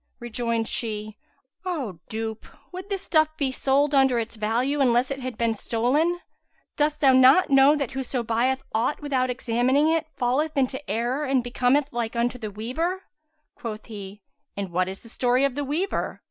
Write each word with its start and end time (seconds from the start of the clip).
Rejoined 0.19 0.67
she, 0.67 1.19
"O 1.63 1.99
dupe, 2.09 2.47
would 2.71 2.89
this 2.89 3.03
stuff 3.03 3.37
be 3.37 3.51
sold 3.51 3.93
under 3.93 4.17
its 4.17 4.35
value, 4.35 4.81
unless 4.81 5.11
it 5.11 5.19
had 5.19 5.37
been 5.37 5.53
stolen? 5.53 6.19
Dost 6.75 7.01
thou 7.01 7.13
not 7.13 7.51
know 7.51 7.75
that 7.75 7.91
whoso 7.91 8.23
buyeth 8.23 8.63
aught 8.73 9.03
without 9.03 9.29
examining 9.29 9.89
it, 9.89 10.07
falleth 10.17 10.57
into 10.57 10.81
error 10.89 11.23
and 11.25 11.43
becometh 11.43 11.93
like 11.93 12.15
unto 12.15 12.39
the 12.39 12.49
weaver?" 12.49 13.03
Quoth 13.53 13.85
he, 13.85 14.23
"And 14.57 14.71
what 14.71 14.87
is 14.89 15.01
the 15.01 15.07
story 15.07 15.45
of 15.45 15.53
the 15.53 15.63
weaver?" 15.63 16.19